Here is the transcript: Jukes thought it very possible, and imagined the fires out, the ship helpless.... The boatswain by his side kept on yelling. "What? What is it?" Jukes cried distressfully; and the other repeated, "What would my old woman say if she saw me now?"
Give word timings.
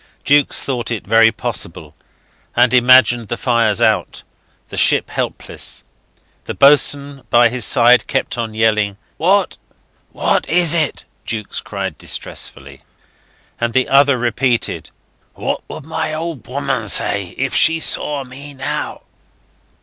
Jukes 0.23 0.63
thought 0.63 0.89
it 0.89 1.05
very 1.05 1.31
possible, 1.31 1.93
and 2.55 2.73
imagined 2.73 3.27
the 3.27 3.37
fires 3.37 3.79
out, 3.79 4.23
the 4.69 4.75
ship 4.75 5.11
helpless.... 5.11 5.83
The 6.45 6.55
boatswain 6.55 7.21
by 7.29 7.49
his 7.49 7.65
side 7.65 8.07
kept 8.07 8.35
on 8.35 8.55
yelling. 8.55 8.97
"What? 9.17 9.59
What 10.11 10.49
is 10.49 10.73
it?" 10.73 11.05
Jukes 11.23 11.59
cried 11.61 11.99
distressfully; 11.99 12.81
and 13.59 13.73
the 13.73 13.87
other 13.89 14.17
repeated, 14.17 14.89
"What 15.35 15.61
would 15.67 15.85
my 15.85 16.15
old 16.15 16.47
woman 16.47 16.87
say 16.87 17.35
if 17.37 17.53
she 17.53 17.79
saw 17.79 18.23
me 18.23 18.55
now?" 18.55 19.01